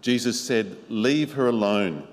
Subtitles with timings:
[0.00, 2.06] Jesus said, Leave her alone.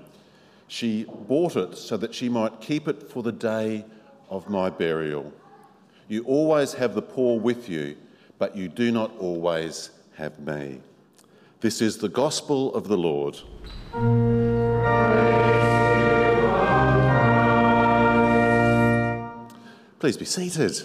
[0.68, 3.84] She bought it so that she might keep it for the day
[4.30, 5.32] of my burial.
[6.08, 7.96] You always have the poor with you,
[8.38, 10.80] but you do not always have me.
[11.60, 13.38] This is the gospel of the Lord.
[19.98, 20.82] Please be seated.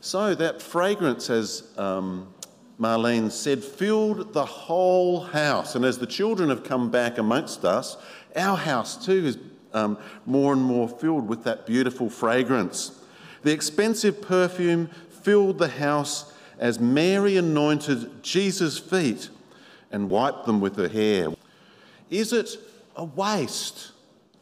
[0.00, 2.34] So, that fragrance, as um,
[2.78, 5.74] Marlene said, filled the whole house.
[5.74, 7.96] And as the children have come back amongst us,
[8.34, 9.38] our house too is
[9.72, 12.92] um, more and more filled with that beautiful fragrance.
[13.42, 14.88] The expensive perfume
[15.22, 19.30] filled the house as Mary anointed Jesus' feet
[19.90, 21.28] and wiped them with her hair.
[22.10, 22.58] Is it
[22.94, 23.92] a waste,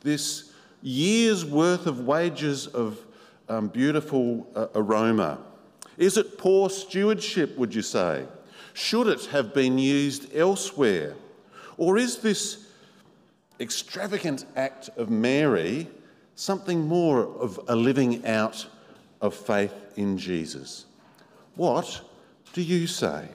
[0.00, 0.52] this
[0.82, 2.98] year's worth of wages of
[3.48, 5.38] um, beautiful uh, aroma?
[5.96, 8.26] Is it poor stewardship, would you say?
[8.72, 11.14] Should it have been used elsewhere?
[11.76, 12.66] Or is this
[13.60, 15.88] extravagant act of Mary
[16.34, 18.66] something more of a living out
[19.20, 20.86] of faith in Jesus?
[21.54, 22.00] What
[22.52, 23.28] do you say?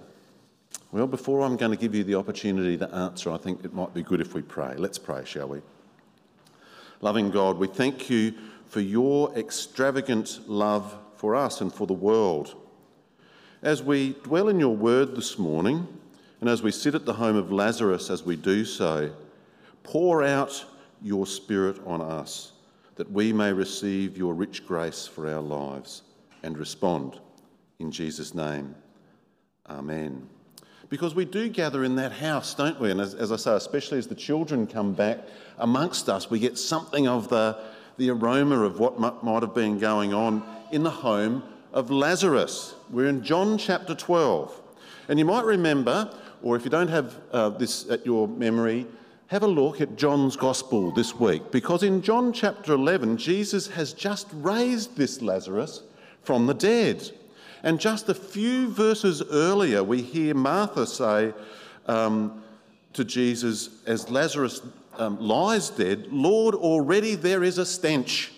[0.91, 3.93] Well, before I'm going to give you the opportunity to answer, I think it might
[3.93, 4.75] be good if we pray.
[4.75, 5.61] Let's pray, shall we?
[7.01, 8.33] Loving God, we thank you
[8.65, 12.55] for your extravagant love for us and for the world.
[13.61, 15.85] As we dwell in your word this morning,
[16.39, 19.11] and as we sit at the home of Lazarus as we do so,
[19.83, 20.63] pour out
[21.01, 22.53] your Spirit on us
[22.95, 26.03] that we may receive your rich grace for our lives
[26.43, 27.19] and respond.
[27.79, 28.73] In Jesus' name,
[29.69, 30.25] Amen.
[30.87, 32.91] Because we do gather in that house, don't we?
[32.91, 35.19] And as, as I say, especially as the children come back
[35.57, 37.59] amongst us, we get something of the,
[37.97, 41.43] the aroma of what might have been going on in the home
[41.73, 42.75] of Lazarus.
[42.89, 44.61] We're in John chapter 12.
[45.07, 48.85] And you might remember, or if you don't have uh, this at your memory,
[49.27, 51.51] have a look at John's Gospel this week.
[51.51, 55.83] Because in John chapter 11, Jesus has just raised this Lazarus
[56.23, 57.09] from the dead.
[57.63, 61.33] And just a few verses earlier, we hear Martha say
[61.87, 62.43] um,
[62.93, 64.61] to Jesus, as Lazarus
[64.97, 68.31] um, lies dead, Lord, already there is a stench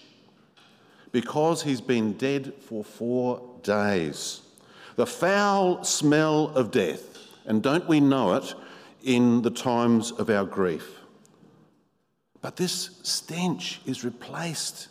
[1.11, 4.41] because he's been dead for four days.
[4.95, 7.17] The foul smell of death.
[7.45, 8.53] And don't we know it
[9.03, 10.99] in the times of our grief?
[12.41, 14.87] But this stench is replaced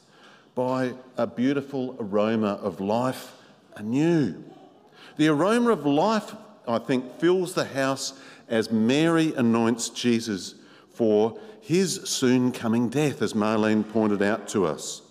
[0.55, 3.33] by a beautiful aroma of life
[3.77, 4.43] anew.
[5.17, 6.35] The aroma of life,
[6.67, 8.19] I think, fills the house
[8.49, 10.55] as Mary anoints Jesus
[10.93, 15.03] for his soon coming death, as Marlene pointed out to us.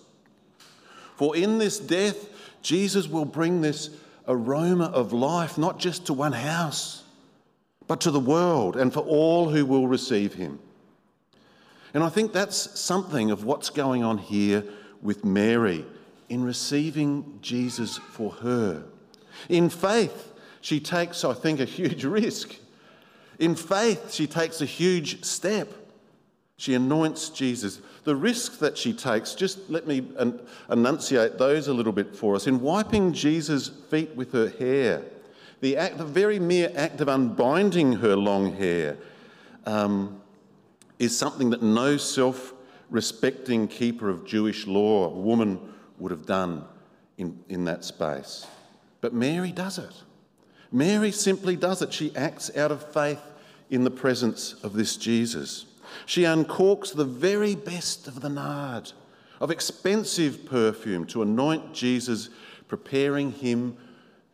[1.20, 2.30] For in this death,
[2.62, 3.90] Jesus will bring this
[4.26, 7.02] aroma of life not just to one house,
[7.86, 10.58] but to the world and for all who will receive him.
[11.92, 14.64] And I think that's something of what's going on here
[15.02, 15.84] with Mary
[16.30, 18.84] in receiving Jesus for her.
[19.50, 20.32] In faith,
[20.62, 22.56] she takes, I think, a huge risk.
[23.38, 25.70] In faith, she takes a huge step.
[26.60, 27.80] She anoints Jesus.
[28.04, 30.06] The risk that she takes, just let me
[30.68, 32.46] enunciate those a little bit for us.
[32.46, 35.02] In wiping Jesus' feet with her hair,
[35.62, 38.98] The, act, the very mere act of unbinding her long hair
[39.64, 40.20] um,
[40.98, 42.52] is something that no self
[42.90, 45.58] respecting keeper of Jewish law, woman,
[45.98, 46.64] would have done
[47.16, 48.46] in, in that space.
[49.00, 49.94] But Mary does it.
[50.70, 51.90] Mary simply does it.
[51.94, 53.22] She acts out of faith
[53.70, 55.64] in the presence of this Jesus.
[56.06, 58.92] She uncorks the very best of the nard,
[59.40, 62.28] of expensive perfume to anoint Jesus,
[62.68, 63.76] preparing him,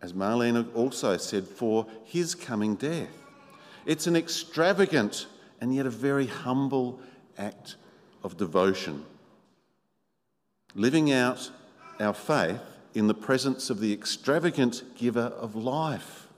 [0.02, 3.10] as Marlene also said, for his coming death.
[3.86, 5.26] It's an extravagant
[5.60, 7.00] and yet a very humble
[7.38, 7.76] act
[8.22, 9.04] of devotion.
[10.74, 11.50] Living out
[12.00, 12.60] our faith
[12.94, 16.28] in the presence of the extravagant giver of life,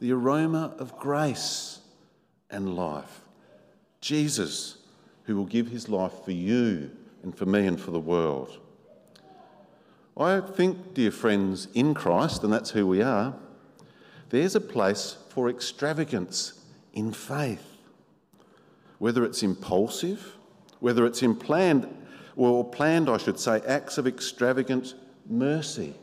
[0.00, 1.80] the aroma of grace
[2.50, 3.22] and life.
[4.00, 4.78] Jesus,
[5.24, 6.90] who will give his life for you
[7.22, 8.58] and for me and for the world.
[10.16, 13.34] I think, dear friends, in Christ, and that's who we are,
[14.30, 16.60] there's a place for extravagance
[16.92, 17.64] in faith.
[18.98, 20.36] Whether it's impulsive,
[20.80, 21.88] whether it's in planned,
[22.36, 24.94] or planned, I should say, acts of extravagant
[25.28, 25.94] mercy,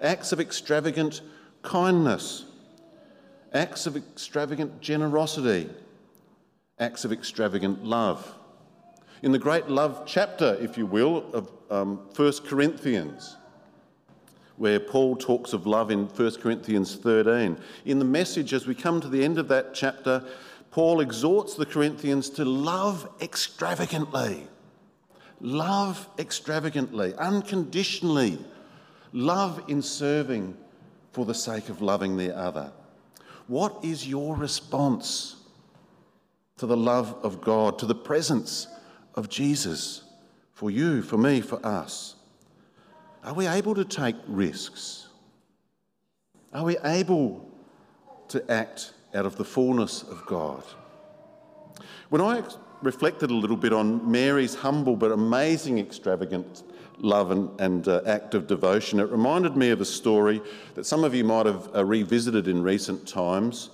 [0.00, 1.20] acts of extravagant
[1.62, 2.44] kindness,
[3.52, 5.68] acts of extravagant generosity,
[6.82, 8.34] acts of extravagant love.
[9.22, 13.36] In the great love chapter, if you will, of um, 1 Corinthians,
[14.56, 19.00] where Paul talks of love in 1 Corinthians 13, in the message, as we come
[19.00, 20.24] to the end of that chapter,
[20.72, 24.48] Paul exhorts the Corinthians to love extravagantly.
[25.40, 28.38] Love extravagantly, unconditionally.
[29.12, 30.56] Love in serving
[31.12, 32.72] for the sake of loving the other.
[33.46, 35.36] What is your response
[36.62, 38.68] to the love of God, to the presence
[39.16, 40.04] of Jesus
[40.54, 42.14] for you, for me, for us?
[43.24, 45.08] Are we able to take risks?
[46.52, 47.44] Are we able
[48.28, 50.62] to act out of the fullness of God.
[52.08, 52.42] When I
[52.80, 56.62] reflected a little bit on Mary's humble but amazing extravagant
[56.98, 60.40] love and, and uh, act of devotion, it reminded me of a story
[60.74, 63.70] that some of you might have uh, revisited in recent times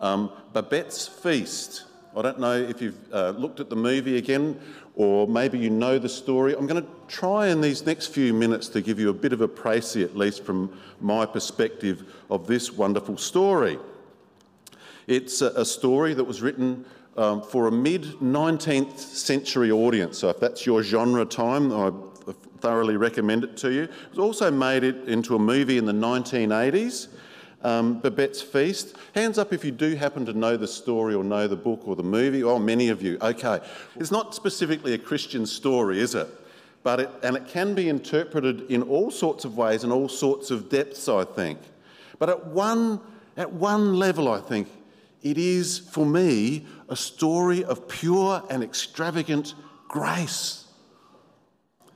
[0.00, 1.84] um, Babette's Feast.
[2.16, 4.58] I don't know if you've uh, looked at the movie again
[4.94, 6.54] or maybe you know the story.
[6.56, 9.42] I'm going to try in these next few minutes to give you a bit of
[9.42, 13.78] a précis, at least from my perspective, of this wonderful story.
[15.06, 16.84] It's a, story that was written
[17.16, 20.18] um, for a mid 19th century audience.
[20.18, 21.92] So if that's your genre time, I
[22.60, 23.82] thoroughly recommend it to you.
[23.82, 27.08] It was also made it into a movie in the 1980s.
[27.66, 28.94] Um, Babette's Feast.
[29.12, 31.96] Hands up if you do happen to know the story or know the book or
[31.96, 32.44] the movie.
[32.44, 33.18] Oh, many of you.
[33.20, 33.58] Okay.
[33.96, 36.28] It's not specifically a Christian story, is it?
[36.84, 40.52] But it, and it can be interpreted in all sorts of ways and all sorts
[40.52, 41.58] of depths, I think.
[42.20, 43.00] But at one,
[43.36, 44.68] at one level, I think,
[45.24, 49.54] it is, for me, a story of pure and extravagant
[49.88, 50.66] grace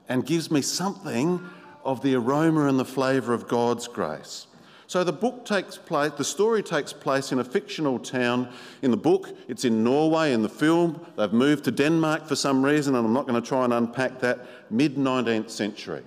[0.08, 1.40] and gives me something
[1.84, 4.48] of the aroma and the flavour of God's grace.
[4.90, 8.52] So the book takes place, the story takes place in a fictional town.
[8.82, 10.32] In the book, it's in Norway.
[10.32, 13.48] In the film, they've moved to Denmark for some reason, and I'm not going to
[13.48, 14.40] try and unpack that.
[14.68, 16.02] Mid 19th century.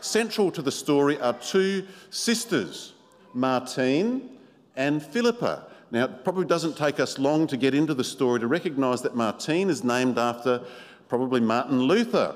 [0.00, 2.94] Central to the story are two sisters,
[3.32, 4.38] Martine
[4.74, 5.68] and Philippa.
[5.92, 9.14] Now, it probably doesn't take us long to get into the story to recognise that
[9.14, 10.62] Martine is named after
[11.06, 12.34] probably Martin Luther,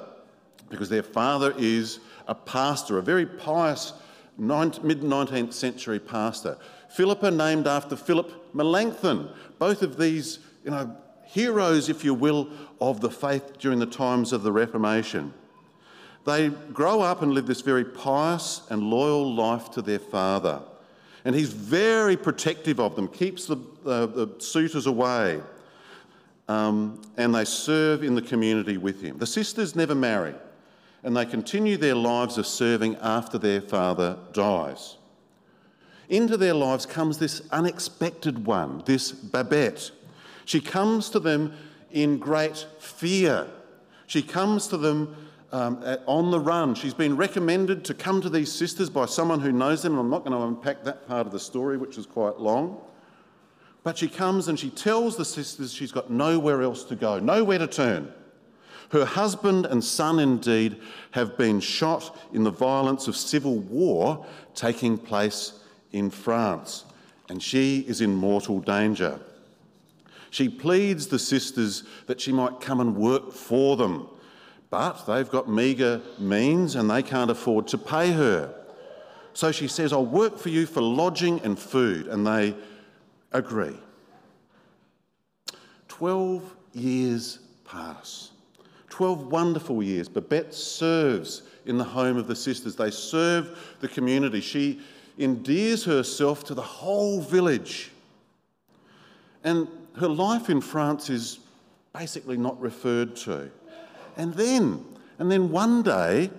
[0.71, 1.99] because their father is
[2.29, 3.93] a pastor, a very pious
[4.38, 6.57] mid 19th century pastor.
[6.90, 9.28] Philippa, named after Philip Melanchthon.
[9.59, 12.49] Both of these, you know, heroes, if you will,
[12.80, 15.35] of the faith during the times of the Reformation.
[16.25, 20.62] They grow up and live this very pious and loyal life to their father.
[21.25, 25.40] And he's very protective of them, keeps the, uh, the suitors away,
[26.49, 29.18] um, and they serve in the community with him.
[29.18, 30.35] The sisters never marry,
[31.09, 34.99] and they continue their lives of serving after their father dies.
[36.11, 39.91] Into their lives comes this unexpected one, this Babette.
[40.45, 41.55] She comes to them
[41.91, 43.47] in great fear.
[44.07, 45.17] She comes to them
[45.50, 46.75] um, on the run.
[46.75, 50.11] She's been recommended to come to these sisters by someone who knows them, and I'm
[50.11, 52.83] not going to unpack that part of the story, which is quite long.
[53.83, 57.61] But she comes and she tells the sisters she's got nowhere else to go, nowhere
[57.61, 58.12] to turn.
[58.90, 60.76] Her husband and son, indeed,
[61.11, 65.61] have been shot in the violence of civil war taking place
[65.92, 66.85] in France,
[67.28, 69.21] and she is in mortal danger.
[70.30, 74.09] She pleads the sisters that she might come and work for them
[74.71, 78.54] but they've got meagre means and they can't afford to pay her.
[79.33, 82.07] So she says, I'll work for you for lodging and food.
[82.09, 82.54] And they
[83.33, 83.76] agree.
[85.87, 88.30] Twelve years pass.
[88.99, 90.09] Twelve wonderful years.
[90.09, 92.75] Babette serves in the home of the sisters.
[92.75, 94.40] They serve the community.
[94.40, 94.81] She
[95.19, 97.93] endears herself to the whole village.
[99.45, 101.38] And her life in France is
[101.93, 103.52] basically not referred to.
[104.17, 104.85] And then,
[105.21, 106.33] and then one day,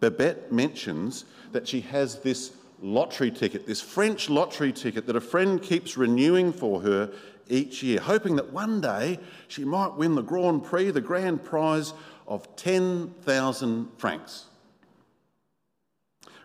[0.00, 5.62] Babette mentions that she has this lottery ticket, this French lottery ticket that a friend
[5.62, 7.12] keeps renewing for her
[7.48, 11.92] each year, hoping that one day she might win the Grand Prix, the grand prize
[12.26, 14.46] of 10,000 francs.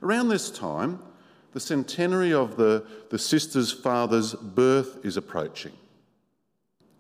[0.01, 0.99] Around this time,
[1.53, 5.73] the centenary of the, the sister's father's birth is approaching.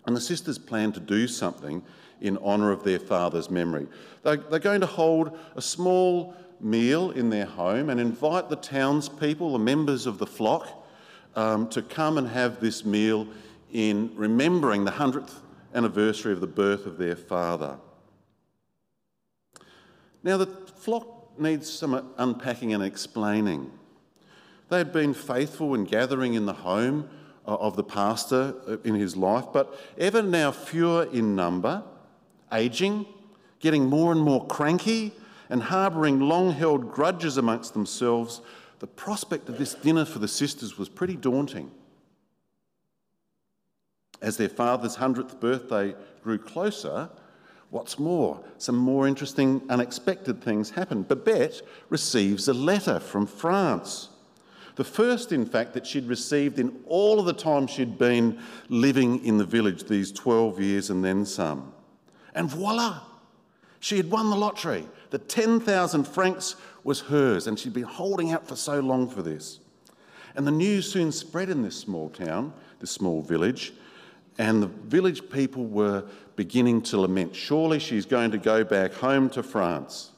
[0.05, 1.83] And the sisters plan to do something
[2.21, 3.87] in honour of their father's memory.
[4.23, 9.53] They're, they're going to hold a small meal in their home and invite the townspeople,
[9.53, 10.85] the members of the flock,
[11.35, 13.27] um, to come and have this meal
[13.73, 15.33] in remembering the 100th
[15.73, 17.77] anniversary of the birth of their father.
[20.23, 23.71] Now, the flock needs some unpacking and explaining.
[24.69, 27.09] They had been faithful in gathering in the home
[27.45, 31.83] of the pastor uh, in his life, but ever now fewer in number,
[32.53, 33.05] aging,
[33.59, 35.11] getting more and more cranky,
[35.49, 38.41] and harbouring long held grudges amongst themselves,
[38.79, 41.69] the prospect of this dinner for the sisters was pretty daunting.
[44.23, 47.09] As their father's 100th birthday grew closer,
[47.71, 51.09] what's more, some more interesting, unexpected things happened.
[51.09, 54.07] Babette receives a letter from France.
[54.75, 58.39] The first, in fact, that she'd received in all of the time she'd been
[58.69, 61.73] living in the village, these 12 years and then some.
[62.33, 63.01] And voila,
[63.81, 64.87] she had won the lottery.
[65.09, 69.59] The 10,000 francs was hers, and she'd been holding out for so long for this.
[70.33, 73.73] And the news soon spread in this small town, this small village,
[74.37, 76.03] and the village people were
[76.35, 77.35] beginning to lament.
[77.35, 80.11] Surely she's going to go back home to France.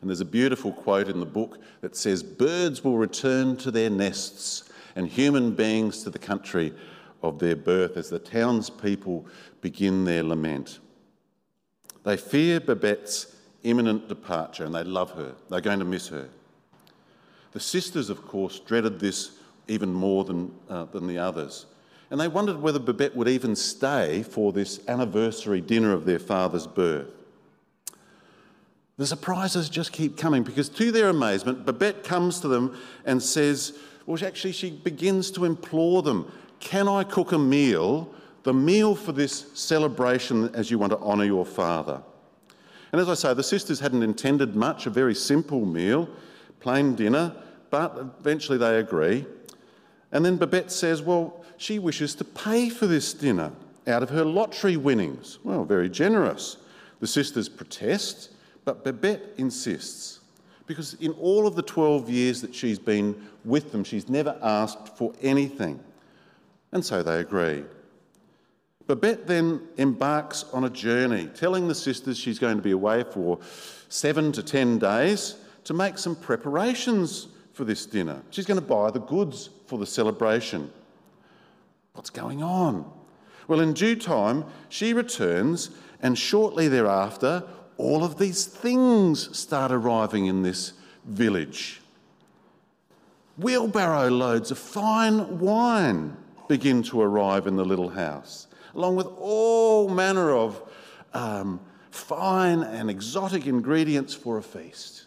[0.00, 3.90] And there's a beautiful quote in the book that says, Birds will return to their
[3.90, 6.72] nests, and human beings to the country
[7.22, 9.26] of their birth as the townspeople
[9.60, 10.80] begin their lament.
[12.02, 15.34] They fear Babette's imminent departure and they love her.
[15.48, 16.28] They're going to miss her.
[17.52, 19.32] The sisters, of course, dreaded this
[19.68, 21.66] even more than, uh, than the others.
[22.10, 26.66] And they wondered whether Babette would even stay for this anniversary dinner of their father's
[26.66, 27.06] birth.
[28.96, 33.78] The surprises just keep coming because, to their amazement, Babette comes to them and says,
[34.04, 38.12] Well, actually, she begins to implore them, Can I cook a meal
[38.42, 42.02] the meal for this celebration as you want to honour your father.
[42.92, 46.08] And as I say, the sisters hadn't intended much, a very simple meal,
[46.58, 47.34] plain dinner,
[47.70, 49.26] but eventually they agree.
[50.10, 53.52] And then Babette says, well, she wishes to pay for this dinner
[53.86, 55.38] out of her lottery winnings.
[55.44, 56.56] Well, very generous.
[57.00, 58.30] The sisters protest,
[58.64, 60.20] but Babette insists.
[60.66, 64.96] Because in all of the 12 years that she's been with them, she's never asked
[64.96, 65.78] for anything.
[66.72, 67.64] And so they agree.
[68.86, 73.38] Babette then embarks on a journey, telling the sisters she's going to be away for
[73.90, 78.22] seven to ten days to make some preparations for this dinner.
[78.30, 80.72] She's going to buy the goods for the celebration.
[81.94, 82.90] What's going on?
[83.48, 85.70] Well, in due time, she returns,
[86.00, 87.44] and shortly thereafter,
[87.76, 91.80] all of these things start arriving in this village.
[93.38, 96.16] Wheelbarrow loads of fine wine
[96.48, 100.62] begin to arrive in the little house along with all manner of
[101.12, 105.06] um, fine and exotic ingredients for a feast.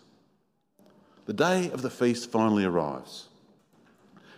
[1.25, 3.29] The day of the feast finally arrives.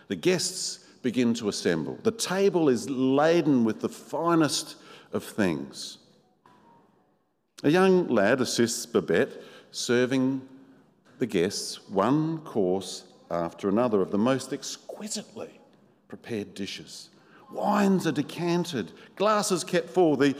[0.08, 1.96] The guests begin to assemble.
[2.02, 4.74] The table is laden with the finest
[5.12, 5.98] of things.
[7.62, 10.42] A young lad assists Babette, serving
[11.20, 15.60] the guests one course after another of the most exquisitely
[16.08, 17.10] prepared dishes.
[17.52, 20.16] Wines are decanted, glasses kept full.
[20.16, 20.34] The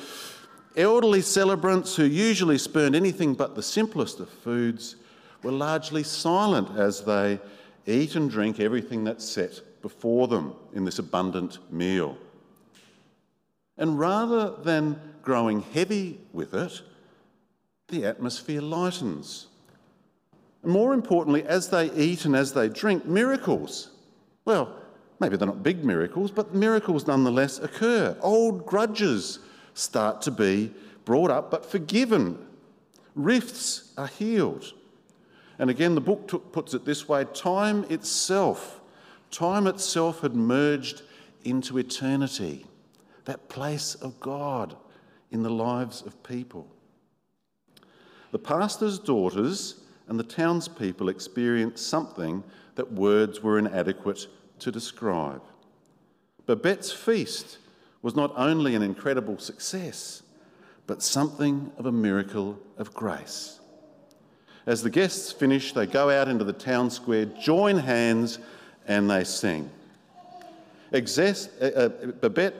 [0.76, 4.96] elderly celebrants who usually spurned anything but the simplest of foods
[5.44, 7.38] were largely silent as they
[7.86, 12.16] eat and drink everything that's set before them in this abundant meal.
[13.78, 16.82] And rather than growing heavy with it,
[17.88, 19.46] the atmosphere lightens.
[20.62, 23.90] And more importantly, as they eat and as they drink, miracles,
[24.44, 24.76] well,
[25.18, 28.16] Maybe they're not big miracles, but miracles nonetheless occur.
[28.20, 29.38] Old grudges
[29.74, 30.72] start to be
[31.04, 32.38] brought up but forgiven.
[33.14, 34.72] Rifts are healed.
[35.58, 38.75] And again, the book puts it this way time itself,
[39.30, 41.02] time itself had merged
[41.44, 42.66] into eternity,
[43.24, 44.76] that place of God
[45.30, 46.66] in the lives of people.
[48.32, 54.26] The pastor's daughters and the townspeople experienced something that words were inadequate
[54.60, 55.42] to describe.
[56.46, 57.58] Babette's feast
[58.02, 60.22] was not only an incredible success,
[60.86, 63.60] but something of a miracle of grace.
[64.66, 68.38] As the guests finish, they go out into the town square, join hands,
[68.86, 69.70] and they sing.
[70.92, 71.88] Uh, uh,
[72.20, 72.54] Babette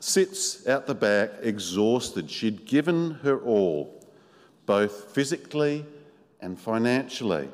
[0.00, 2.30] sits out the back, exhausted.
[2.30, 4.04] She'd given her all,
[4.66, 5.84] both physically
[6.40, 7.48] and financially.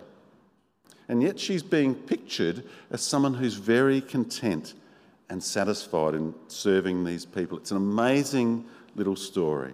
[1.08, 4.74] And yet she's being pictured as someone who's very content
[5.28, 7.58] and satisfied in serving these people.
[7.58, 9.72] It's an amazing little story.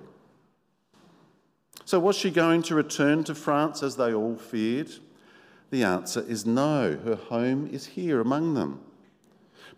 [1.85, 4.91] So, was she going to return to France as they all feared?
[5.71, 6.99] The answer is no.
[7.05, 8.81] Her home is here among them.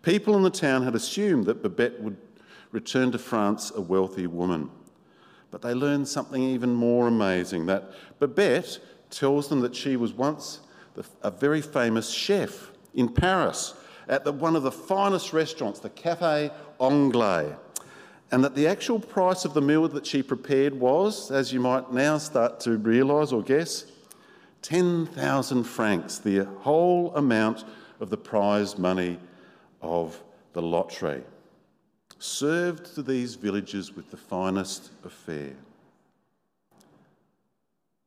[0.01, 2.17] People in the town had assumed that Babette would
[2.71, 4.69] return to France a wealthy woman.
[5.51, 8.79] But they learned something even more amazing that Babette
[9.11, 10.59] tells them that she was once
[11.21, 13.75] a very famous chef in Paris
[14.07, 17.55] at the, one of the finest restaurants, the Cafe Anglais.
[18.31, 21.93] And that the actual price of the meal that she prepared was, as you might
[21.93, 23.85] now start to realise or guess,
[24.63, 27.65] 10,000 francs, the whole amount
[27.99, 29.19] of the prize money
[29.81, 30.19] of
[30.53, 31.21] the lottery,
[32.17, 35.55] served to these villagers with the finest of fare.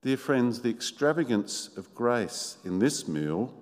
[0.02, 3.52] Dear friends, the extravagance of grace in this meal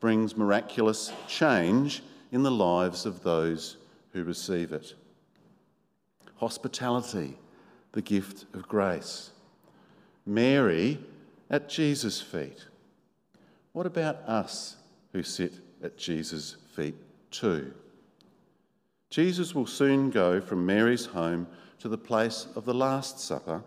[0.00, 3.76] brings miraculous change in the lives of those
[4.12, 4.94] who receive it.
[6.36, 7.36] Hospitality,
[7.92, 9.30] the gift of grace.
[10.26, 10.98] Mary
[11.52, 12.64] at Jesus' feet.
[13.72, 14.76] What about us
[15.12, 16.96] who sit at Jesus' feet
[17.30, 17.74] too?
[19.10, 21.46] Jesus will soon go from Mary's home
[21.78, 23.62] to the place of the Last Supper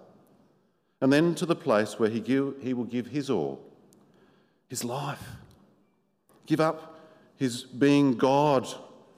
[1.00, 3.64] and then to the place where he, give, he will give his all,
[4.68, 5.24] his life.
[6.48, 7.00] Give up
[7.38, 8.68] his being God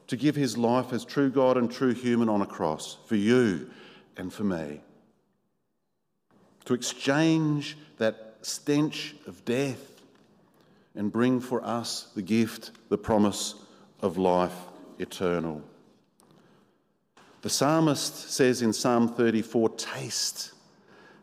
[0.07, 3.69] to give his life as true God and true human on a cross for you
[4.17, 4.81] and for me.
[6.65, 10.01] To exchange that stench of death
[10.95, 13.55] and bring for us the gift, the promise
[14.01, 14.55] of life
[14.99, 15.61] eternal.
[17.41, 20.53] The psalmist says in Psalm 34 Taste,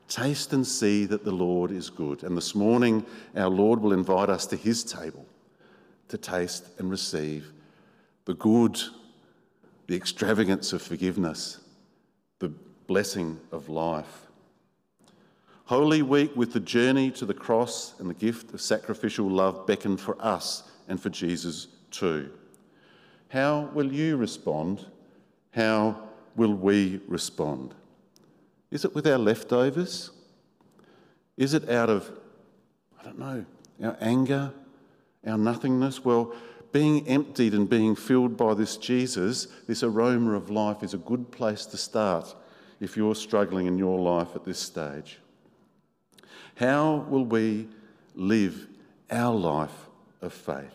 [0.08, 2.22] taste and see that the Lord is good.
[2.22, 5.26] And this morning, our Lord will invite us to his table
[6.08, 7.52] to taste and receive
[8.24, 8.80] the good,
[9.86, 11.58] the extravagance of forgiveness,
[12.38, 12.50] the
[12.86, 14.26] blessing of life.
[15.66, 19.96] Holy Week, with the journey to the cross and the gift of sacrificial love, beckon
[19.96, 22.30] for us and for Jesus too.
[23.28, 24.84] How will you respond?
[25.52, 25.98] How
[26.36, 27.74] will we respond?
[28.70, 30.10] Is it with our leftovers?
[31.38, 32.10] Is it out of,
[33.00, 33.46] I don't know,
[33.82, 34.52] our anger,
[35.26, 36.04] our nothingness?
[36.04, 36.34] Well,
[36.72, 41.30] being emptied and being filled by this Jesus, this aroma of life, is a good
[41.30, 42.34] place to start
[42.80, 45.20] if you're struggling in your life at this stage.
[46.56, 47.68] How will we
[48.14, 48.68] live
[49.10, 49.88] our life
[50.22, 50.72] of faith?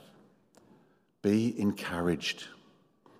[1.22, 2.48] Be encouraged.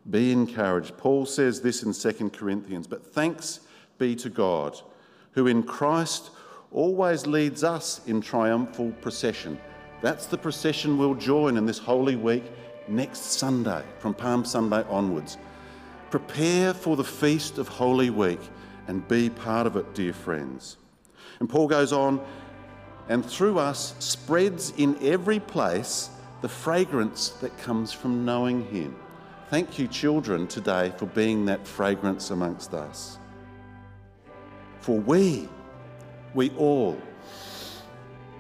[0.10, 0.98] Be encouraged.
[0.98, 3.62] Paul says this in 2 Corinthians, but thanks
[3.98, 4.80] be to God,
[5.32, 6.32] who in Christ
[6.72, 9.60] always leads us in triumphal procession.
[10.02, 12.44] That's the procession we'll join in this Holy Week
[12.88, 15.38] next Sunday, from Palm Sunday onwards.
[16.10, 18.40] Prepare for the feast of Holy Week
[18.88, 20.78] and be part of it, dear friends.
[21.40, 22.22] And Paul goes on,
[23.08, 26.10] and through us spreads in every place
[26.42, 28.96] the fragrance that comes from knowing Him.
[29.50, 33.18] Thank you, children, today for being that fragrance amongst us.
[34.80, 35.50] For we,
[36.34, 37.02] we all,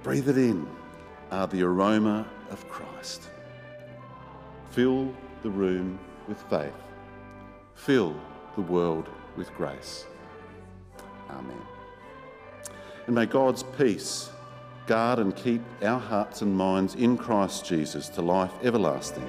[0.03, 0.67] breathe it in,
[1.31, 3.29] are the aroma of Christ.
[4.71, 6.73] Fill the room with faith.
[7.75, 8.15] Fill
[8.55, 10.05] the world with grace.
[11.29, 11.78] Amen.
[13.09, 14.29] And may God's peace
[14.85, 19.27] guard and keep our hearts and minds in Christ Jesus to life everlasting.